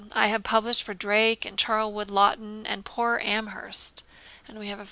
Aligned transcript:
I 0.13 0.27
have 0.29 0.41
published 0.43 0.81
for 0.81 0.95
Drake 0.95 1.45
and 1.45 1.59
Charlwood 1.59 2.09
Lawton, 2.09 2.65
and 2.65 2.83
poor 2.83 3.19
Amhurst 3.23 4.03
[Footnote: 4.47 4.61
See 4.63 4.69
Note 4.69 4.77
4. 4.77 4.79